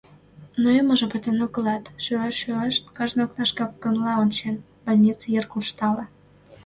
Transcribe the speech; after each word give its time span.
Нойымыжо 0.61 1.05
пытен 1.13 1.37
огылат, 1.45 1.83
шӱлешт-шӱлешт, 2.03 2.83
кажне 2.97 3.21
окнашке 3.27 3.61
опкынла 3.67 4.13
ончен, 4.23 4.55
больнице 4.85 5.25
йыр 5.33 5.45
куржтале. 5.51 6.05